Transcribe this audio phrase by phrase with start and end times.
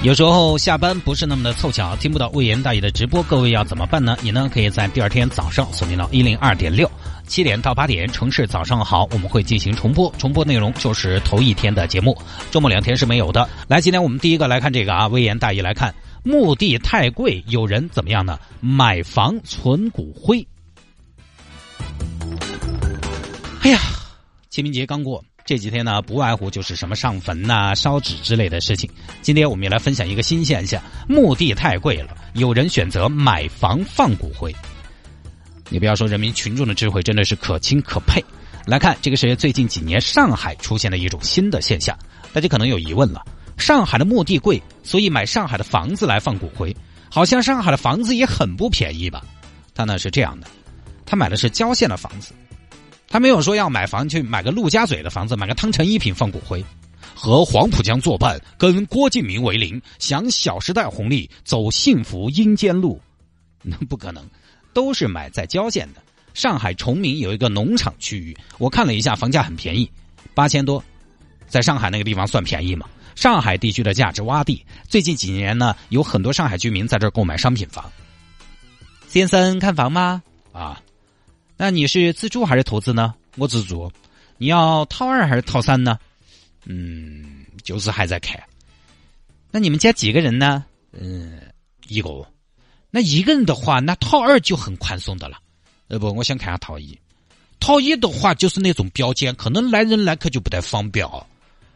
[0.00, 4.16] 有时候下班不是那么的凑巧，听不到魏延大爷的直播，各位要怎么办呢？
[4.22, 6.88] 你呢可以在第二天早上锁定到一零二点六，
[7.26, 12.16] 七点到八点，城市早上好，我们会进行重播，重播内容就是头一天的节目，
[12.52, 13.48] 周末两天是没有的。
[13.66, 15.92] 来，今天我们第一个来看这个啊，魏延大爷来看，
[16.22, 18.38] 墓地太贵，有人怎么样呢？
[18.60, 20.46] 买房存骨灰。
[23.62, 23.80] 哎呀，
[24.48, 25.22] 清明节刚过。
[25.48, 28.86] 这几天呢，不外乎就是什么上坟呐、烧纸之类的事情。
[29.22, 34.54] 今天我们也来分享一个新现象：墓地太贵了，有人选择买房放骨灰。
[35.70, 38.22] 你不要说人民群众的智慧真的是可亲可佩。
[38.66, 41.98] 来看，这个是最近几年上海出现的一种新的现象。
[42.34, 43.24] 大家可能有疑问了：
[43.56, 46.76] 上海的墓地贵，所以买上海的房子来放骨灰，
[47.08, 49.24] 好像上海的房子也很不便宜吧？
[49.74, 50.46] 他呢是这样的，
[51.06, 52.34] 他买的是郊县的房子。
[53.08, 56.62] 他没有说要买房去买个陆家嘴的房子，买个汤臣一品放骨灰，
[57.14, 63.00] 和黄浦江作伴，跟郭敬明为邻，享《小时代》红利，走幸福阴间路，
[63.62, 64.22] 那不可能，
[64.74, 66.02] 都是买在郊县的。
[66.34, 69.90] 上海崇明有一个农场区域，我看了一下，房价很便宜，
[70.34, 70.84] 八千多，
[71.48, 72.86] 在上海那个地方算便宜吗？
[73.16, 77.90] 上海地区的价值洼地，最近几年呢，有很多上海居民在这儿购买商品房。
[79.08, 80.22] 先生看房吗？
[80.52, 80.80] 啊。
[81.58, 83.14] 那你是自住还是投资呢？
[83.36, 83.92] 我自住。
[84.38, 85.98] 你要套二还是套三呢？
[86.64, 88.40] 嗯，就是还在看。
[89.50, 90.64] 那你们家几个人呢？
[90.92, 91.40] 嗯，
[91.88, 92.08] 一个。
[92.90, 95.38] 那一个人的话，那套二就很宽松的了。
[95.88, 96.96] 呃不，我想看下套一。
[97.58, 101.26] 套一的话就是那种标间，可能来人来客就不太方便哦。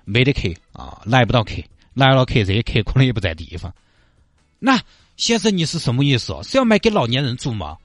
[0.05, 1.55] 没得客啊，来不到客，
[1.95, 3.75] 来了客这些客可能也不在地方。
[4.61, 4.81] 那
[5.17, 6.33] 先生你是什么意思？
[6.45, 7.77] 是要买给老年人住吗？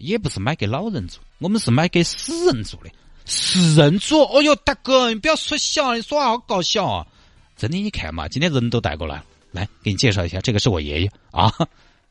[0.00, 2.90] 也不是买给老人住，我们是买给死人住的。
[3.26, 4.22] 死人住？
[4.22, 7.06] 哦哟，大哥，你不要说笑，你说话好搞笑啊！
[7.56, 11.52] 真的，你看嘛，今天人都带过来了，来给你介绍一下，这个是我爷爷啊，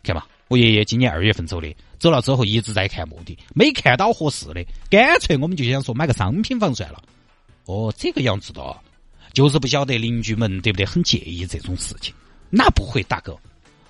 [0.04, 7.04] 看嘛，我爷爷今年二月份走的，走了之后一直在看墓地，没看到合适的，干脆我们就想说买个商品房算了。
[7.66, 8.78] 哦，这个样子的，
[9.34, 12.14] 就是不晓得邻居们对不对很介意这种事情？
[12.50, 13.38] 那不会，大哥。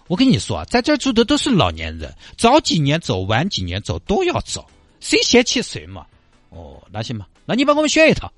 [0.09, 4.67] 我跟你说啊，在这儿住的都是老年人，早几年走，晚几年走都要走，
[4.99, 6.03] 谁嫌弃谁嘛。
[6.49, 8.33] 哦，那行吧，那你帮我们选一套。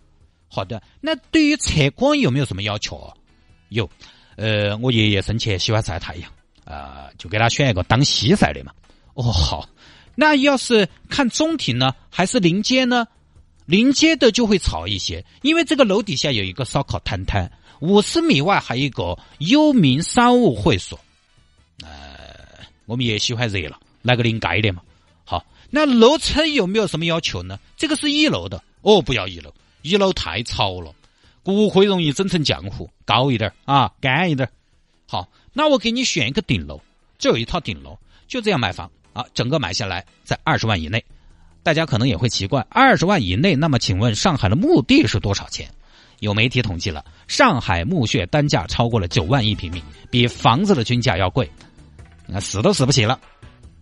[0.49, 3.09] 好的，那对于采光有没有什么要求？
[3.69, 3.89] 有，
[4.35, 6.29] 呃，我爷爷生前喜欢晒太阳，
[6.65, 8.73] 啊，就给他选一个当西晒的嘛。
[9.13, 9.69] 哦，好，
[10.13, 13.07] 那要是看中庭呢，还是临街呢？
[13.65, 17.49] 临街的就会吵一些，因为这个楼底下有一个烧烤摊摊，
[17.79, 20.99] 五十米外还有一个幽民商务会所。
[22.85, 24.81] 我们也喜欢热闹，来个临街的嘛。
[25.23, 27.59] 好，那楼层有没有什么要求呢？
[27.77, 30.93] 这个是一楼的哦，不要一楼，一楼太潮了，
[31.43, 32.89] 骨灰容易整成浆糊。
[33.05, 34.49] 高一点啊，干一点。
[35.07, 36.81] 好，那我给你选一个顶楼，
[37.17, 37.97] 这有一套顶楼，
[38.27, 41.03] 就这样买房啊，整个买下来在二十万以内。
[41.63, 45.69] 大家可能也会奇怪，二十万以内，那么请问上海的墓地是多少钱？
[46.19, 51.49] 有媒体统计了，上海墓穴单价超过了九万一平米，比房子的均价要贵。
[52.31, 53.19] 那死都死不起了，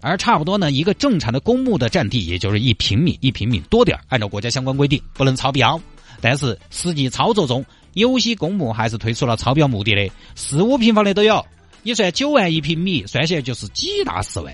[0.01, 5.79] 而差不多呢，一个正常的公墓的占地也就是一平米，一平米多点按照国家相关规定，不能超标。
[6.19, 11.45] 但是实际操作中，有些公墓还是推出了超标墓地的，四五平方的都有。
[11.83, 14.53] 你算九万一平米，算下来就是几大十万。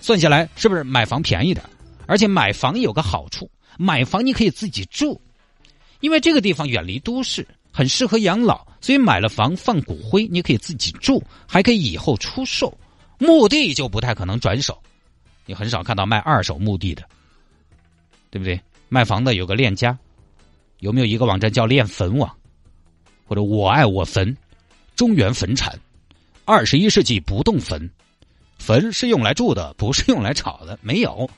[0.00, 1.64] 算下来是不是买房便宜点？
[2.06, 5.20] 而且买房有个好处，买房你可以自己住，
[6.00, 12.72] 因为这个地方远离都市，很适合养老，所以买了房放骨灰，你可以自己住，还可以以后出售。
[13.22, 14.80] 墓地就不太可能转手，
[15.46, 17.02] 你很少看到卖二手墓地的，
[18.30, 18.60] 对不对？
[18.88, 19.96] 卖房的有个链家，
[20.80, 22.30] 有没有一个网站叫链坟网，
[23.24, 24.36] 或者我爱我坟、
[24.96, 25.78] 中原坟产、
[26.44, 27.90] 二十一世纪不动坟，
[28.58, 31.30] 坟是用来住的，不是用来炒的，没有，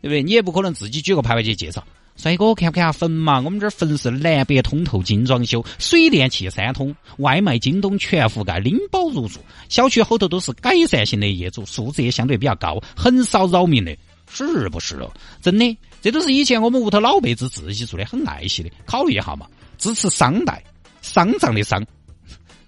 [0.00, 0.22] 对不对？
[0.22, 1.84] 你也不可能自己举个牌牌去介绍。
[2.16, 3.40] 帅哥，看不看下坟嘛？
[3.40, 9.40] 我们这儿坟是南北通透，精装修，水电气三通，外卖京东全覆盖，拎包入住。
[9.68, 13.96] 小区后头都是改善型的业主，素质也相对比较高，很少扰民的，
[14.30, 15.10] 是不是哦？
[15.40, 18.70] 真的， 这都是以前我们屋头老辈子自己做的，很爱惜的。
[18.84, 19.46] 考虑一下嘛，
[19.78, 20.62] 支持商代，
[21.00, 21.84] 丧葬的丧。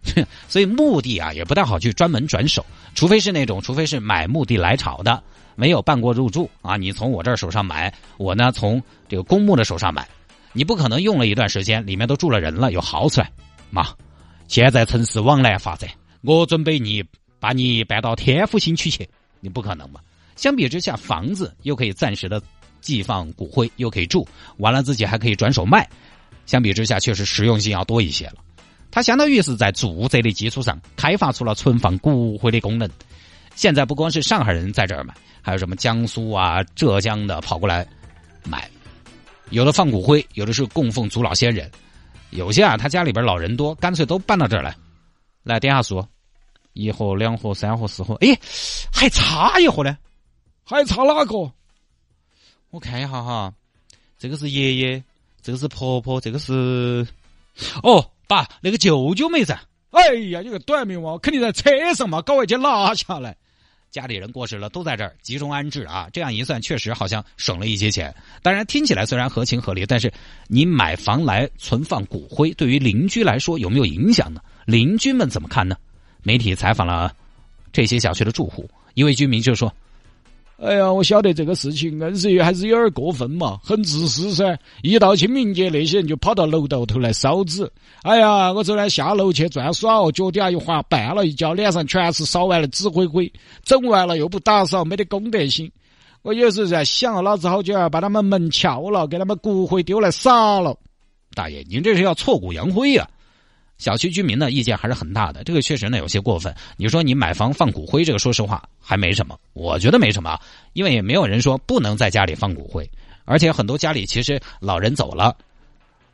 [0.49, 2.65] 所以墓地啊，也不太好去专门转手，
[2.95, 5.23] 除非是那种，除非是买墓地来炒的。
[5.57, 10.09] 没有办过入住啊，你从我这儿手上买，我呢从这个公墓的手上买，
[10.53, 13.31] 你不可能用了一段时间，里面都住了人了，有豪出来
[13.71, 13.89] 嘛？
[14.49, 15.89] 现在城市往南发展，
[16.23, 17.03] 我准备你
[17.41, 19.09] 把你搬到天府新区去，
[19.41, 20.01] 你不可能嘛？
[20.37, 22.43] 相比之下，房子又可以暂时的
[22.81, 24.27] 寄放骨灰，又可以住，
[24.59, 25.89] 完了自己还可以转手卖，
[26.45, 28.35] 相比之下确实实用性要多一些了。
[28.91, 32.89] 它相当于是在住宅的基础上开发出了存放骨灰的功能。
[33.57, 37.87] 现在不光是上海人在这儿买，还有什么江苏啊、浙江的跑过来
[38.45, 38.67] 买，
[39.51, 41.71] 有的放骨灰，有的是供奉祖老先人，
[42.31, 44.75] 有些啊他家里边老人多，干脆都搬到这儿来。
[45.43, 46.03] 来点下数，
[46.73, 48.29] 一盒、两盒、三盒、四盒，哎，
[48.91, 49.95] 还差一盒呢，
[50.65, 51.53] 还差哪个？
[52.71, 53.53] 我看一下哈，
[54.19, 55.05] 这个是爷爷，
[55.43, 57.07] 这个是婆婆，这个是
[57.83, 59.61] 哦，爸，那个舅舅没在。
[59.91, 63.37] 哎呀，你个短命娃，肯定在车上嘛，搞外去拿下来。
[63.95, 66.09] 家里人过世了，都在这儿集中安置啊！
[66.13, 68.13] 这样一算，确实好像省了一些钱。
[68.43, 70.13] 当然，听起来虽然合情合理，但是
[70.49, 74.41] 你买房来存放骨灰，对于邻居来说有没有影响呢？
[74.65, 75.77] 邻居们怎么看呢？
[76.25, 77.15] 媒体采访了
[77.73, 79.73] 这些小区的住户，一位居民就说。
[80.57, 84.57] 哎呀，我晓得这个事情硬是还是有点过分嘛，很自私噻！
[84.83, 87.69] 一到清明节，那些人就跑到楼道头来烧纸。
[88.03, 93.31] 哎呀，我昨天下楼去转耍哦，脚底下一滑，绊了一跤，脸上全是烧完的纸灰灰，
[93.65, 95.71] 整完了又不打扫，没得公德心。
[96.23, 100.75] 我有时在想，老子好久要把他们门撬了，给他们骨灰丢来撒了。
[101.35, 103.07] 大爷，您这是要挫骨扬灰呀！
[103.77, 106.55] 小区居民呢意见还是很大的，这个确实呢有些过分。
[106.77, 110.39] 你说你买房放骨灰，这个说实话还没什么，我觉得没什么，
[110.75, 112.89] 因为也没有人说不能在家里放骨灰，
[113.25, 115.37] 而且很多家里其实老人走了，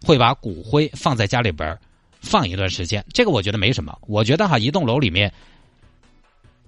[0.03, 1.79] 会把骨灰放在家里边
[2.21, 3.97] 放一段时间，这个我觉得没什么。
[4.07, 5.33] 我觉得哈，一栋楼里面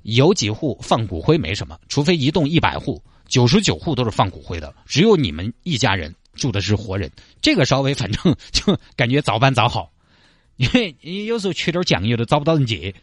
[0.03, 7.11] 有几户放骨灰没什么，除非一栋一百户，九十九户都是放骨灰的，只有你们一家人住的是活人，
[7.41, 9.91] 这个稍微反正就感觉早办早好。
[10.57, 12.95] 因为你有时候缺点酱油都找不到人借。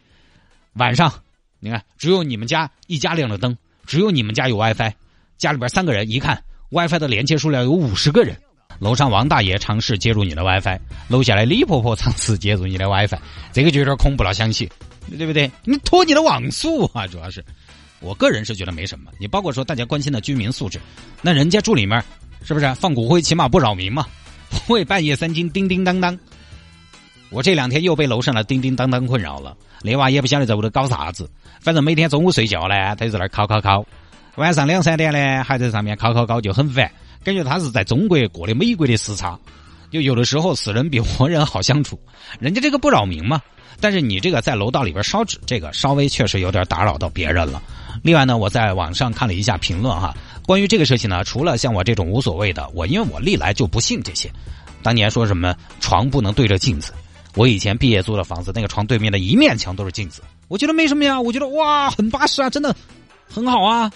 [0.74, 1.12] 晚上，
[1.58, 3.56] 你看，只有你们家一家亮着灯，
[3.86, 4.92] 只有你们家有 WiFi，
[5.36, 8.36] 家里边三个人，一看 WiFi 的连接数量有五十个人。
[8.78, 13.18] 楼上王大爷尝试接入你的 WiFi，楼下来李婆婆尝试接入你的 WiFi，
[13.52, 14.70] 这个就有点恐怖了，想起，
[15.18, 15.50] 对不对？
[15.64, 17.44] 你拖你的网速啊，主要是，
[17.98, 19.10] 我个人是觉得没什么。
[19.18, 20.80] 你包括说大家关心的居民素质，
[21.20, 22.02] 那人家住里面，
[22.42, 24.06] 是不是放骨灰起码不扰民嘛？
[24.48, 26.18] 不 会半夜三更叮叮当当。
[27.30, 31.30] 我这两天又被楼上的叮叮当当困扰了，那娃也不晓得在屋头搞啥子，
[31.60, 33.84] 反正每天中午睡觉呢，他就在那儿敲敲敲，
[34.34, 36.90] 晚上两三点呢还在上面敲敲敲，就很烦，
[37.22, 39.38] 感觉他是在中国过的美国的时差，
[39.92, 41.96] 就有的时候死人比活人好相处，
[42.40, 43.40] 人家这个不扰民嘛，
[43.78, 47.62] 但是你这个在楼道里边烧纸，这个稍微确实有点打扰到别人了。
[48.02, 50.12] 另外呢，我在网上看了一下评论哈，
[50.44, 54.28] 关于这个事情呢，除了像我这种无所谓的，我因为我历来就不信这些，
[54.82, 56.92] 当年说什么床不能对着镜子。
[57.34, 62.74] 我以前毕业租的房子，那个床对面的一面墙都是镜子，我觉得没什么呀，我觉得哇，很巴适啊，真的
[63.28, 63.90] 很好啊。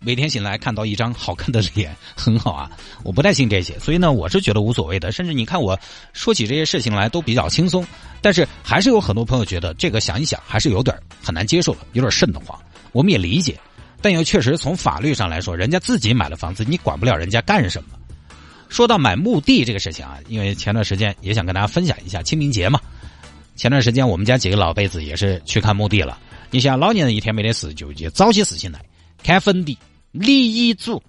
[0.00, 2.70] 每天醒来看到一张好看的脸，很好啊。
[3.02, 5.10] 我不太信这些，所以呢，我是觉得无所谓的。
[5.10, 5.76] 甚至你看我
[6.12, 7.84] 说起这些事情来都比较轻松，
[8.22, 12.56] 但是还是有很多朋友觉得这个想一想还是有点很难接受的，有点瘆得慌。
[12.92, 13.58] 我们也理解，
[14.00, 17.97] 但又确实从法律上来说，人家自己买了房子，你管不了人家干什么。
[18.68, 22.80] 说到买墓地这个事情啊，因为前段时间也想跟大家分享一下清明节嘛。
[23.56, 26.18] 前段时间我们家几个老辈子也是去看墓地了。
[26.50, 28.84] 你想老年人一天没得事，就去早些事情来
[29.22, 29.76] 看坟地、
[30.12, 31.02] 立遗嘱。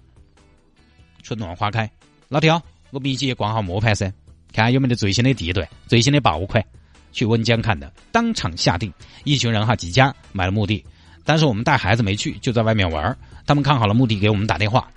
[1.22, 1.90] 春暖花开，
[2.28, 2.50] 老铁，
[2.90, 4.12] 我们一起逛下墓盘噻，
[4.52, 6.64] 看有没得最新的地段、最新的爆款。
[7.12, 8.92] 去温江看的，当场下定，
[9.24, 10.84] 一群人哈几家买了墓地，
[11.24, 13.16] 但是我们带孩子没去，就在外面玩。
[13.46, 14.88] 他们看好了墓地，给我们打电话，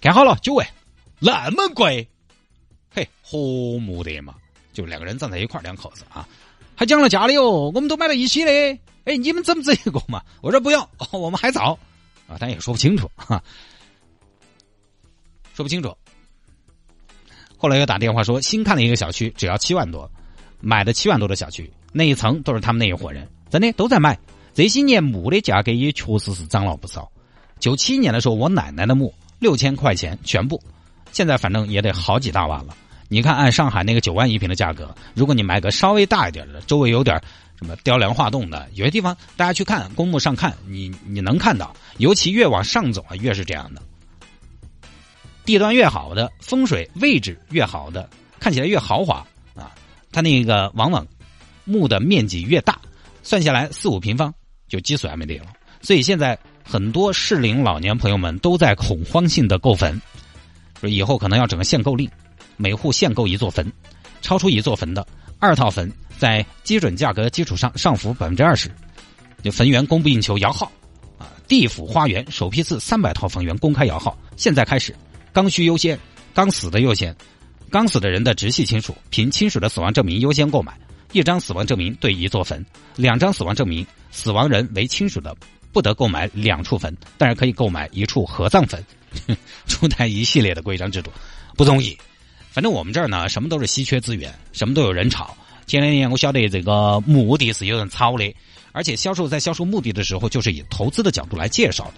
[0.00, 0.66] 看好了九位。
[1.18, 2.06] 那么贵，
[2.90, 4.34] 嘿，和睦的嘛，
[4.72, 6.28] 就两个人站在一块两口子啊，
[6.74, 8.50] 还讲了价的哦，我们都买了一起的，
[9.04, 10.22] 哎，你们怎么这个嘛？
[10.42, 11.78] 我说不要，我们还早
[12.28, 13.42] 啊，但也说不清楚哈，
[15.54, 15.96] 说不清楚。
[17.56, 20.10] 后来又打电话说新看了一个小区，只要七万多，
[20.60, 24.18] 买的七万多的小区，那一层都是他们那一伙人，真的都在卖。
[24.52, 27.10] 这些年墓的价格也确实是涨了不少。
[27.58, 30.62] 九七年的时候，我奶奶的墓六千块钱全部。
[31.16, 32.76] 现在反正也得好几大万了。
[33.08, 37.18] 你看，按上海那个九万一平的价格，如果你买个稍微大一点的，周围有点
[37.58, 43.80] 什么雕梁画栋的，有些地方大家去看公墓上看，你你能看到，尤其越往上走啊，越是这样的。
[45.46, 49.72] 地段越好的，风水位置越好的，看起来越豪华啊。
[50.12, 51.06] 它那个往往
[51.64, 52.78] 墓的面积越大，
[53.22, 54.34] 算下来四五平方
[54.68, 55.46] 就积水还没得了。
[55.80, 59.98] 所以现在很多适龄老年朋友们都在恐慌性的购坟，
[60.80, 62.10] 说以后可能要整个限购令，
[62.56, 63.70] 每户限购一座坟，
[64.22, 65.06] 超出一座坟的
[65.38, 68.70] 二套坟在基准价格基础上上浮百分之二十，
[69.42, 70.70] 就坟源供不应求摇号，
[71.18, 74.94] 啊，地府花园首批次三百套坟源公开摇号，现在开始，
[75.32, 75.98] 刚需优先，
[76.34, 77.14] 刚死的优先，
[77.70, 80.78] 刚死的人的直系亲属凭亲属的死亡证明优先购买，
[81.12, 82.64] 一张死亡证明对一座坟，
[82.96, 85.36] 两张死亡证明死亡人为亲属的。
[85.72, 88.82] 不得购买两处坟，但是可以购买一处合葬坟，
[89.66, 91.10] 出台一系列的规章制度，
[91.56, 91.96] 不容易。
[92.50, 95.36] 反正我们这儿呢，什么都是稀缺资源，什么都有人炒。
[95.66, 98.34] 前两年我晓得这个墓地是有人炒的，
[98.72, 101.94] 而且销售在销售墓地的时候，就是以投资的角度来介绍的。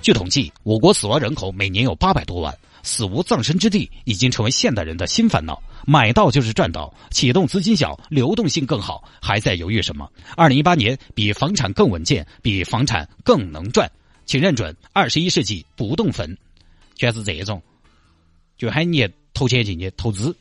[0.00, 2.56] 据统计，我国死亡人口每年有八百多万。
[2.86, 10.06] 死无葬身之地已经成为现代人的新烦恼，买到就是赚到，启动资金小，流动性更好，还在犹豫什么？
[10.36, 13.90] 二零一八年比房产更稳健，比房产更能赚，
[14.26, 16.36] 请认准二十一世纪不动坟，
[16.96, 17.62] 全是这一种，
[18.56, 20.34] 就喊你投钱进去投资，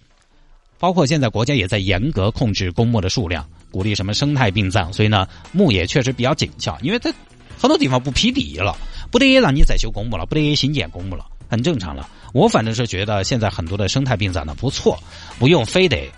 [0.80, 7.14] 包括现在国家也在严格控制公墓的数量，鼓励什么生态殡葬，所以呢，墓也确实比较紧俏，因为它
[7.58, 8.76] 很多地方不批地了，
[9.12, 11.26] 不得让你再修公墓了，不得新建公墓了。
[11.50, 14.98] 很正常了，我反正是觉得现在很多的生态殡葬呢不错，
[15.38, 16.10] 不用非得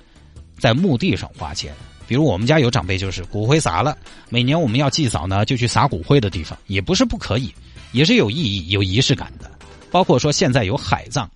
[0.57, 1.73] 在墓地上花钱。
[2.07, 3.97] 比如我们家有长辈就是骨灰撒了，
[4.29, 7.53] 每年我们要祭扫呢，就去撒骨灰的地方，也不是不可以，
[7.91, 9.51] 也是有意义、有仪式感的。
[9.91, 11.29] 包括说现在有海葬，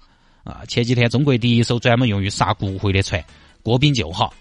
[0.44, 3.24] 啊，前几天中国第一艘专门用于撒骨灰的船
[3.64, 4.34] “国宾九号”，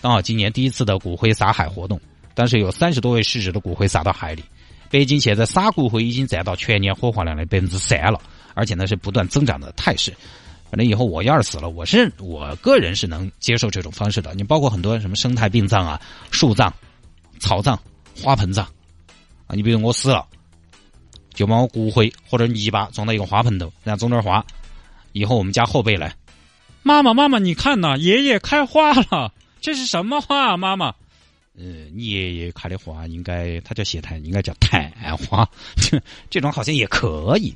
[0.00, 2.00] 刚好今年第一次的骨灰撒海活动，
[2.34, 4.42] 当时有三十多位逝者的骨灰撒到海里。
[4.90, 8.20] 北京现在撒骨灰已经占到全年火化量的百分之三了。
[8.56, 10.14] 而且呢是不断增长的态势，
[10.74, 14.34] 反正以后我要是死了，我是我个人是能接受这种方式的。
[14.34, 16.02] 你包括很多什么生态殡葬啊、
[16.32, 16.74] 树葬、
[17.38, 17.80] 草葬、
[18.20, 18.66] 花盆葬
[19.46, 20.26] 啊，你比如我死了，
[21.32, 24.44] 就把我骨灰或者泥巴装到一个花盆头，然后种点花，
[25.12, 26.12] 以后我们家后辈来，
[26.82, 30.56] 妈妈妈妈，你看呐，爷爷开花了，这是什么花？
[30.56, 30.86] 妈妈，
[31.56, 31.64] 呃，
[31.94, 35.48] 你爷爷开的花应该它叫谢檀，应该叫檀花，
[36.28, 37.54] 这种好像也可以。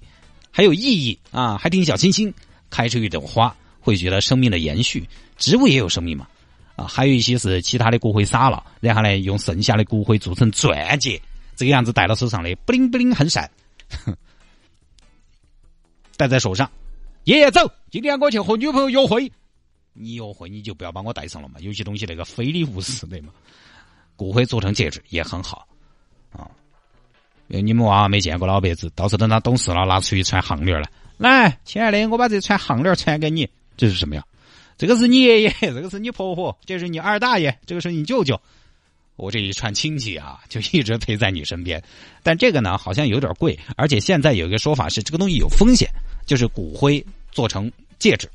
[0.53, 2.33] 还有意义啊，还挺小清新，
[2.71, 5.09] 开出一朵花，会觉得生命的延续。
[5.37, 6.27] 植物也有生命嘛，
[6.77, 11.21] 啊，还有一些是其他的骨灰撒了，然后呢，用剩下的骨灰做成钻戒，
[11.57, 13.51] 这个样子戴到手上的，不灵不灵很闪，
[16.17, 16.71] 戴在手上。
[17.25, 19.31] 爷爷走，今天我去和女朋友约会。
[19.93, 23.33] 你约会你就不要把我带上了嘛，有些东西那个非礼勿视的嘛。
[24.17, 25.69] 骨灰做成戒指也很好
[26.33, 26.51] 啊。
[27.47, 30.91] 你们娃娃没见过老辈子，到时候等他懂事了，拿出一串项链来。
[31.19, 33.49] 来，亲爱的，我把这串项链传给你。
[33.77, 34.25] 这是什么呀？
[34.77, 38.41] 这个是你爷爷， 这个是你婆婆，这是你二大爷，这个是你舅舅。
[39.17, 41.83] 我这一串亲戚啊，就一直陪在你身边。
[42.23, 45.91] 但这个呢，好像有点贵，而且现在有一个说法是，这个东西有风险，
[46.25, 48.31] 就是骨灰做成戒指。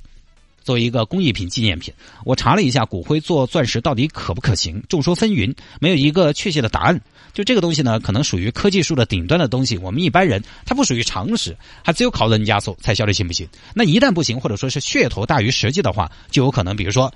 [0.64, 1.94] 作为一个工艺品纪念品，
[2.24, 7.00] 我查了一下骨灰做钻石到底可不可行，众说纷纭，没有一个确切的答案。
[7.34, 13.48] 就这个东西呢，可能属于科技树的顶端的东西，我们一般人它不属于常识，还只有靠人家说才晓得行不行。
[13.74, 17.12] 那一旦不行，或者说是噱头大于实际的话，就有可能，比如说，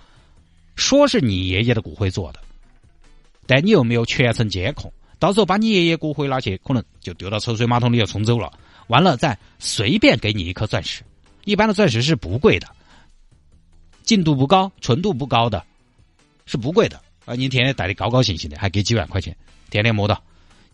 [0.76, 2.40] 说是你爷爷的骨灰做的，
[3.46, 8.52] 但你又没有全程监控，到时候把你爷爷骨灰拿去，可能就丢到抽水马桶里要冲走了，
[8.88, 11.04] 完了再随便给你一颗钻石，
[11.46, 12.68] 一般的钻石是不贵的。
[14.08, 15.62] 净度不高、纯度不高的，
[16.46, 17.36] 是不贵的啊！
[17.36, 19.36] 你天天戴的高高兴兴的，还给几万块钱，
[19.70, 20.24] 天天摸到。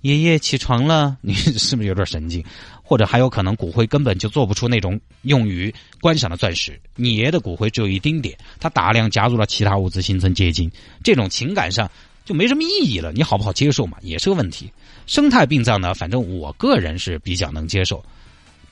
[0.02, 2.46] 爷爷起床了，你是不是有点神经？
[2.84, 6.80] 或者还有可能骨灰根本就做不出那种用于观赏的钻石。
[6.96, 10.72] 你爷的骨灰只有一丁点，它大量加入了其他物质形成结晶，
[11.04, 11.90] 这种情感上
[12.26, 13.12] 就没什么意义了。
[13.14, 14.72] 你好不好接受嘛，也是个问题。
[15.08, 18.06] 生态殡葬呢，反正我个人是比较能接受。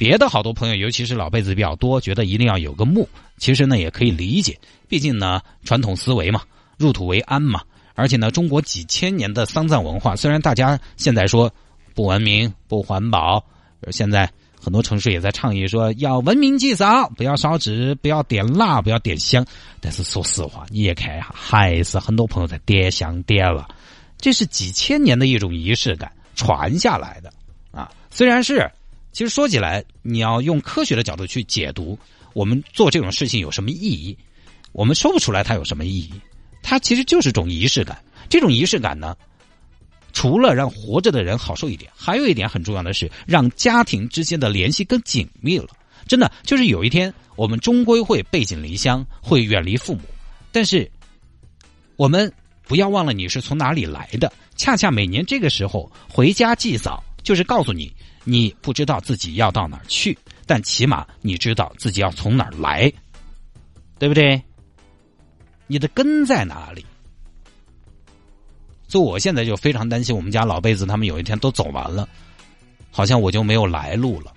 [0.01, 3.07] 别的好多朋友，尤其是老辈子比较多，觉得一定要有个墓。
[3.37, 4.57] 其实呢，也可以理解，
[4.89, 6.41] 毕竟呢，传统思维嘛，
[6.79, 7.61] 入土为安嘛。
[7.93, 11.53] 而且呢，中国几千年的丧葬文化，虽然大家现在说
[11.93, 13.45] 不文明、不环保，
[13.91, 14.27] 现在
[14.59, 19.45] 很多城市也在倡议说要文明祭扫，不要烧纸，不要点蜡，不要点香。
[19.79, 23.67] 但是说实话，你也看一下，还是很多朋友在点香点了。
[24.17, 27.31] 这是几千年的一种仪式感传下来的
[27.71, 28.67] 啊，虽然是。
[29.11, 31.99] 其实说起来，你要用科学的角度去解读，
[32.33, 34.17] 我们做这种事情有什么意义？
[34.71, 36.13] 我们说不出来它有什么意义。
[36.63, 38.01] 它其实就是种仪式感。
[38.29, 39.17] 这种仪式感呢，
[40.13, 45.67] 除了让活着的人好受一点，还有一点很重要的是，让家庭之间的联系更紧密了。
[46.07, 50.01] 真的，就是有一天我们终归会背井离乡，会远离父母，
[50.53, 50.89] 但是
[51.97, 52.31] 我们
[52.63, 54.31] 不要忘了你是从哪里来的。
[54.55, 57.03] 恰恰每年这个时候回家祭扫。
[57.23, 62.91] 就是告诉你，你不知道自己要到哪儿去，但起码你知道自己要从哪儿来，
[63.97, 64.41] 对不对？
[65.67, 66.85] 你的根在哪里？
[68.87, 72.07] 所以我现在就非常担心，我们家老辈子他们有一天都走完了，
[72.91, 74.33] 好像我就没有来路了。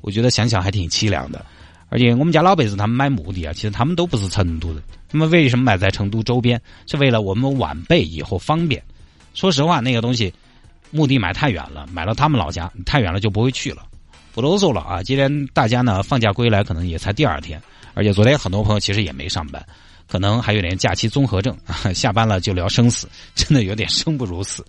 [0.00, 1.44] 我觉得想想还挺凄凉的。
[1.90, 6.58] 而且我们家老辈子他们买墓地啊，其实他们都不是成都人，他们为什么买在成都周边？
[6.86, 8.82] 是为了我们晚辈以后方便。
[9.34, 10.32] 说实话，那个东西
[10.90, 13.86] 墓地买太远了，买到他们老家太远了就不会去了。
[14.32, 15.02] 不啰嗦了啊！
[15.02, 17.60] 今天大家呢放假归来，可能也才第二天，
[17.94, 19.64] 而且昨天很多朋友其实也没上班。
[20.06, 21.56] 可能还有点假期综合症，
[21.94, 24.64] 下班了就聊生死，真的有点生不如死。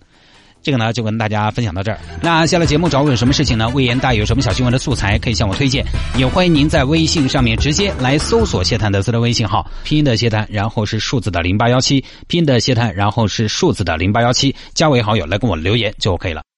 [0.62, 1.98] 这个呢，就跟大家分享到这儿。
[2.20, 3.68] 那下了节目找我有什么事情呢？
[3.70, 5.84] 魏延大有什么小新闻的素材可以向我推荐，
[6.16, 16.51] 也欢迎您在微信上面直接来搜索谢探的私人微信号，拼音的谢探，然后是数字的零八幺七，拼音的谢探，然后是数字的零八幺七，加为好友来跟我留言就 OK 了。